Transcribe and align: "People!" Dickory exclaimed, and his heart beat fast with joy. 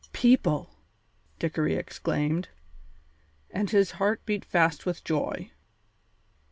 "People!" 0.13 0.71
Dickory 1.37 1.75
exclaimed, 1.75 2.49
and 3.51 3.69
his 3.69 3.91
heart 4.01 4.25
beat 4.25 4.43
fast 4.43 4.83
with 4.83 5.03
joy. 5.03 5.51